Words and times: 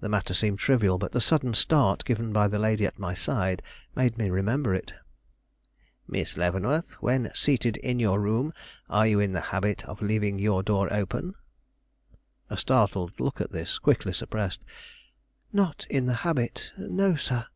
The 0.00 0.10
matter 0.10 0.34
seemed 0.34 0.58
trivial; 0.58 0.98
but 0.98 1.12
the 1.12 1.22
sudden 1.22 1.54
start 1.54 2.04
given 2.04 2.34
by 2.34 2.48
the 2.48 2.58
lady 2.58 2.84
at 2.84 2.98
my 2.98 3.14
side 3.14 3.62
made 3.96 4.18
me 4.18 4.28
remember 4.28 4.74
it. 4.74 4.92
"Miss 6.06 6.36
Leavenworth, 6.36 6.92
when 7.00 7.30
seated 7.34 7.78
in 7.78 7.98
your 7.98 8.20
room, 8.20 8.52
are 8.90 9.06
you 9.06 9.18
in 9.18 9.32
the 9.32 9.40
habit 9.56 9.86
of 9.86 10.02
leaving 10.02 10.38
your 10.38 10.62
door 10.62 10.92
open?" 10.92 11.32
A 12.50 12.58
startled 12.58 13.18
look 13.20 13.40
at 13.40 13.52
this, 13.52 13.78
quickly 13.78 14.12
suppressed. 14.12 14.60
"Not 15.50 15.86
in 15.88 16.04
the 16.04 16.16
habit; 16.20 16.70
no, 16.76 17.14
sir." 17.16 17.46